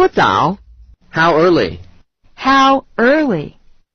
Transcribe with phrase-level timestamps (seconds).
[0.00, 0.58] what thou?
[1.10, 1.78] How early?
[2.34, 3.59] How early?